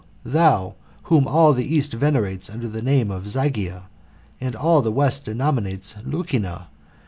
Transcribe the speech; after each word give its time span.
thou 0.25 0.73
whom 1.03 1.27
all 1.27 1.53
the 1.53 1.63
east 1.75 1.93
venerates 1.93 2.49
under 2.49 2.67
the 2.67 2.81
name 2.81 3.11
of 3.11 3.27
Zygia, 3.29 3.83
and 4.39 4.55
all 4.55 4.81
the 4.81 4.91
west 4.91 5.25
denominates 5.25 5.95
Lucina 6.03 6.69